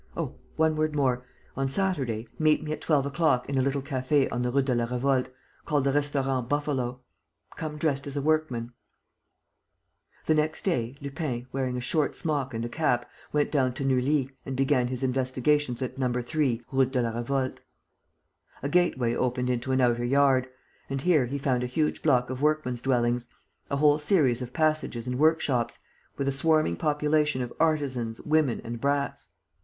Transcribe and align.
Oh, 0.17 0.33
one 0.55 0.75
word 0.77 0.95
more: 0.95 1.27
on 1.55 1.69
Saturday, 1.69 2.27
meet 2.39 2.63
me 2.63 2.71
at 2.71 2.81
twelve 2.81 3.05
o'clock 3.05 3.47
in 3.47 3.55
a 3.59 3.61
little 3.61 3.83
café 3.83 4.27
on 4.31 4.41
the 4.41 4.49
Route 4.49 4.65
de 4.65 4.73
la 4.73 4.85
Revolte, 4.87 5.29
called 5.63 5.83
the 5.83 5.91
Restaurant 5.91 6.49
Buffalo. 6.49 7.01
Come 7.55 7.77
dressed 7.77 8.07
as 8.07 8.17
a 8.17 8.21
workman." 8.23 8.73
The 10.25 10.33
next 10.33 10.65
day, 10.65 10.95
Lupin, 11.01 11.45
wearing 11.51 11.77
a 11.77 11.81
short 11.81 12.15
smock 12.15 12.51
and 12.51 12.65
a 12.65 12.67
cap, 12.67 13.07
went 13.31 13.51
down 13.51 13.75
to 13.75 13.85
Neuilly 13.85 14.31
and 14.43 14.55
began 14.55 14.87
his 14.87 15.03
investigations 15.03 15.83
at 15.83 15.99
No. 15.99 16.11
3, 16.19 16.63
Route 16.71 16.91
de 16.91 17.01
la 17.03 17.11
Revolte. 17.11 17.59
A 18.63 18.69
gateway 18.69 19.13
opened 19.13 19.51
into 19.51 19.71
an 19.71 19.81
outer 19.81 20.03
yard; 20.03 20.49
and 20.89 20.99
here 21.01 21.27
he 21.27 21.37
found 21.37 21.61
a 21.61 21.67
huge 21.67 22.01
block 22.01 22.31
of 22.31 22.41
workmen's 22.41 22.81
dwellings, 22.81 23.27
a 23.69 23.77
whole 23.77 23.99
series 23.99 24.41
of 24.41 24.51
passages 24.51 25.05
and 25.05 25.19
workshops, 25.19 25.77
with 26.17 26.27
a 26.27 26.31
swarming 26.31 26.75
population 26.75 27.43
of 27.43 27.53
artisans, 27.59 28.19
women 28.21 28.59
and 28.63 28.81
brats. 28.81 29.27